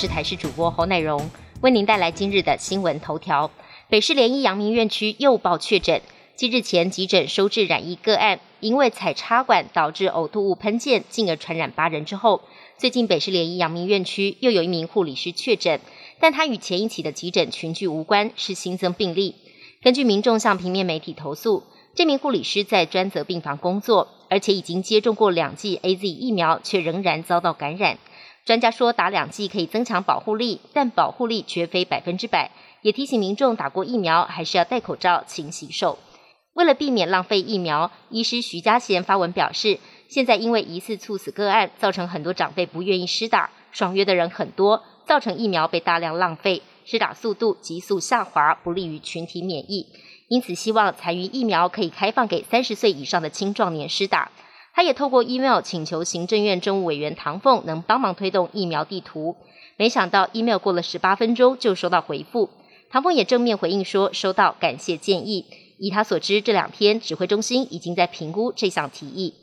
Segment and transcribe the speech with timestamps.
[0.00, 1.28] 是台视主播侯乃荣，
[1.60, 3.50] 为您带来今日的新闻头条。
[3.90, 6.00] 北市联医阳明院区又报确诊，
[6.36, 12.40] 继日前急诊收治染疫个案，因为采插管导致呕吐物喷溅，进而传染八人之后，
[12.78, 15.78] 最近北市联医阳明院区又有一名护理师确诊，
[16.18, 19.34] 但他与前一起的急诊群聚无关，是新增病例。
[19.82, 21.64] 根据民众向平面媒体投诉，
[21.94, 27.98] 这名护理师在专责病房工作，而且已经接种过两剂 A Z 疫苗，却仍然遭到感染。
[28.44, 32.50] 专家说，打两剂可以增强保护力，但保护力绝非百分之百。
[32.82, 35.98] 也提醒民众，打过疫苗还是要戴口罩、勤洗手。
[36.54, 49.86] 为了避免浪费疫苗，医师徐家贤发文表示，现在因为疑似猝死个案，造成很多长辈不愿意施打，爽约的人很多，造成疫苗被大量浪费，施打速度急速下滑，不利于群体免疫。
[50.28, 54.30] 因此，希望残余疫苗可以开放给三十岁以上的青壮年施打。
[54.72, 59.36] 他也透过 email 请求行政院政务委员唐凤能帮忙推动疫苗地图，
[59.76, 62.48] 没想到 email 过了十八分钟就收到回复。
[62.90, 65.46] 唐凤也正面回应说收到，感谢建议。
[65.78, 69.34] 以他所知，这两天指挥中心已经在评估这项提议。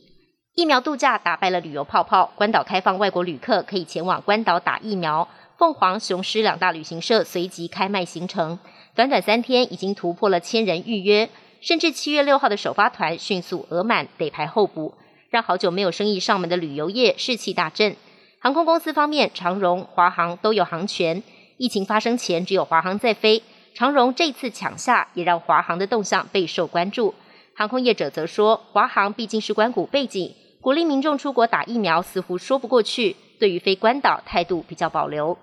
[0.54, 5.28] 疫苗度假打败了旅游泡泡，关岛开放外国旅客可以前往关岛打疫苗。
[5.58, 8.60] 凤凰、雄狮两大旅行社随即开卖行程，
[8.96, 11.30] 短短三天已经突破了千人预约，
[11.62, 14.94] 甚至七月六号的首发团迅速额满，得排候补。
[15.30, 17.96] 让好久没有生意上门的旅游业士气大振。
[18.40, 21.22] 航空公司方面，长荣、华航都有航权。
[21.58, 23.42] 疫情发生前，只有华航在飞。
[23.74, 27.14] 长荣这次抢下，也让华航的动向备受关注。
[27.56, 33.16] 航空业者则说，华航毕竟是关谷背景，鼓励民众出国打疫苗似乎说不过去。
[33.40, 35.38] 对于非关岛，态度比较保留。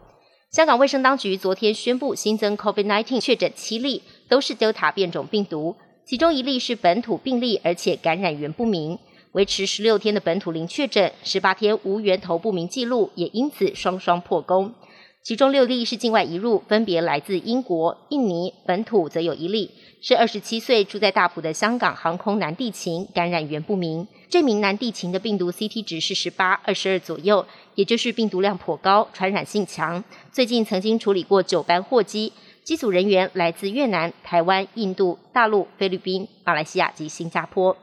[0.51, 8.99] 香港卫生当局昨天宣布新增 COVID-19 确诊七例，都是 Delta 变种病毒，其中一例是本土病例，而且感染源不明。
[9.35, 14.73] 维持十六天的本土零确诊，十八天无源头不明记录，也因此双双破功。
[15.25, 24.07] 其中六例是境外移入，分别来自英国、印尼，本土则有一例是二十七岁住在大埔的香港航空男地勤，感染源不明。
[24.29, 27.45] 这名男地勤的病毒 CT 值是十八、二十二左右，
[27.75, 30.05] 也就是病毒量颇高，传染性强。
[30.31, 37.77] 最近曾经处理过九班货机，机组人员来自越南、台湾、印度、大陆、菲律宾、马来西亚及新加坡。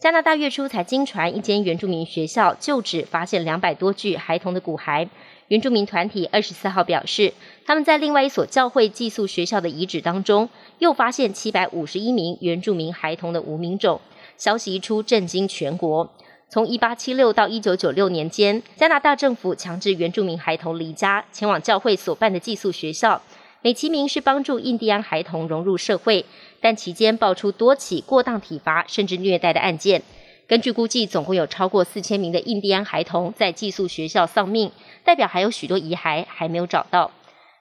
[0.00, 5.06] 加拿大月初才经传一间原住民学校旧址发现两百多具孩童的骨骸。
[5.48, 7.34] 原住民团体二十四号表示，
[7.66, 14.00] 他们在另外一所教会寄宿学校的遗址当中，又发现七百五十一名原住民孩童的无名种。
[14.38, 16.10] 消息一出，震惊全国。
[16.48, 23.20] 从一八七六到一九九六年间，加拿大政府强制原住民孩童离家，前往教会所办的寄宿学校。
[23.62, 26.24] 美其名是帮助印第安孩童融入社会，
[26.60, 30.02] 但期间爆出多起过当体罚甚至虐待的案件。
[30.46, 34.72] 根据估计，总共有超过四千名的印第安孩童在寄宿学校丧命，
[35.04, 37.12] 代表还有许多遗骸还没有找到。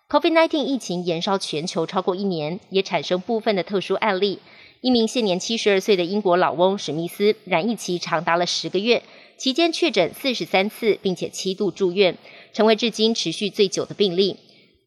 [0.10, 4.40] COVID-19 疫情延烧全球超过一年，也产生部分的特殊案例。
[4.82, 9.04] 一名现年七十二岁的英国老翁史密斯，染疫期长达了十个月，
[9.38, 12.18] 期间确诊四十三次，并且七度住院，
[12.54, 14.38] 成为至今持续最久的病例。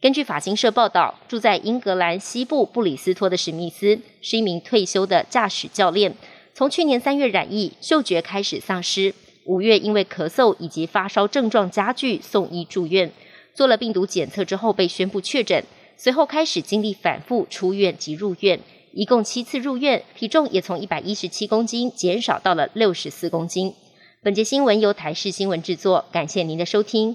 [0.03, 6.13] 根据法新社报道，住在英格兰西部布里斯托的史密斯是一名退休的驾驶教练。
[6.53, 9.15] 从去年三月染疫，嗅觉开始丧失。
[9.45, 13.13] 五月因为咳嗽以及发烧症状加剧，送医住院。
[13.55, 15.65] 做了病毒检测之后被宣布确诊，
[15.97, 18.59] 随后开始经历反复出院及入院，
[18.91, 23.73] 一共七次入院，体重也从一百一十七公斤减少到了六十四公斤。
[24.21, 27.15] 本节新闻由台视新闻制作，感谢您的收听。